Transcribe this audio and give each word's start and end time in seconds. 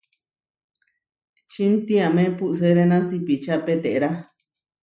Čintiame 1.51 2.23
puʼseréna 2.37 2.97
sipiča 3.07 3.55
peterá. 3.65 4.09